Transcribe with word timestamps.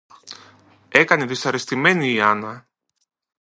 έκανε 0.89 1.25
δυσαρεστημένη 1.25 2.13
η 2.13 2.21
Άννα 2.21 2.67